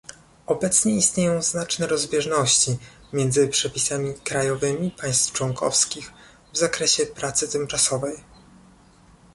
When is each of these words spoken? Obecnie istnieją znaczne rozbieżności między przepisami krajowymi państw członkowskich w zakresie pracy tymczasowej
Obecnie 0.45 0.95
istnieją 0.97 1.41
znaczne 1.41 1.87
rozbieżności 1.87 2.77
między 3.13 3.47
przepisami 3.47 4.13
krajowymi 4.23 4.91
państw 4.91 5.33
członkowskich 5.33 6.11
w 6.53 6.57
zakresie 6.57 7.05
pracy 7.05 7.47
tymczasowej 7.51 8.17